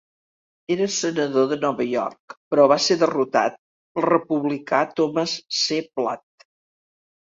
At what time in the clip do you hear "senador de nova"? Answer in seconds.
0.93-1.85